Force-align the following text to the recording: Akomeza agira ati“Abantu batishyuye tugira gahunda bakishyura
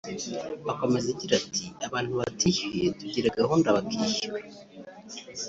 Akomeza 0.73 1.07
agira 1.13 1.33
ati“Abantu 1.41 2.11
batishyuye 2.19 2.87
tugira 2.99 3.35
gahunda 3.39 3.67
bakishyura 3.75 4.45